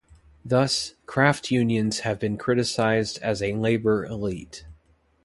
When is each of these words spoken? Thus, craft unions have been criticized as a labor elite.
Thus, 0.43 0.95
craft 1.05 1.51
unions 1.51 1.99
have 1.99 2.17
been 2.17 2.35
criticized 2.35 3.19
as 3.21 3.39
a 3.43 3.53
labor 3.53 4.03
elite. 4.03 4.65